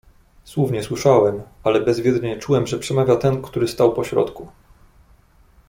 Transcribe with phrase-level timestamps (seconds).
[0.43, 4.47] "Słów nie słyszałem, ale bezwiednie czułem, że przemawia ten który stał pośrodku."